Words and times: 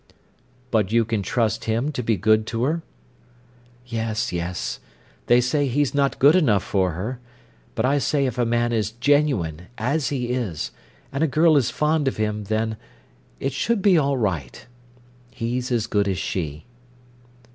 "But 0.71 0.91
you 0.91 1.05
can 1.05 1.21
trust 1.21 1.65
him 1.65 1.91
to 1.91 2.01
be 2.01 2.17
good 2.17 2.47
to 2.47 2.63
her?" 2.63 2.81
"Yes, 3.85 4.33
yes. 4.33 4.79
They 5.27 5.39
say 5.39 5.67
he's 5.67 5.93
not 5.93 6.17
good 6.17 6.35
enough 6.35 6.63
for 6.63 6.93
her. 6.93 7.19
But 7.75 7.85
I 7.85 7.99
say 7.99 8.25
if 8.25 8.39
a 8.39 8.43
man 8.47 8.73
is 8.73 8.93
genuine, 8.93 9.67
as 9.77 10.09
he 10.09 10.29
is, 10.31 10.71
and 11.11 11.23
a 11.23 11.27
girl 11.27 11.55
is 11.55 11.69
fond 11.69 12.07
of 12.07 12.17
him—then—it 12.17 13.53
should 13.53 13.83
be 13.83 13.95
all 13.95 14.17
right. 14.17 14.65
He's 15.29 15.71
as 15.71 15.85
good 15.85 16.07
as 16.07 16.17
she." 16.17 16.65